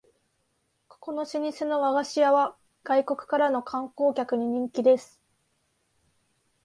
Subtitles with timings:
[0.87, 5.21] ここの老舗の和菓子屋は外国からの観光客に人気です